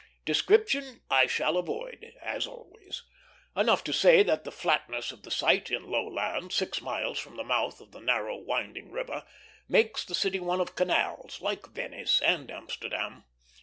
[0.25, 3.03] Description I shall avoid, as always;
[3.55, 7.35] enough to say that the flatness of the site, in low land, six miles from
[7.37, 9.23] the mouth of the narrow, winding river,
[9.69, 13.25] makes the city one of canals, like Venice and Amsterdam.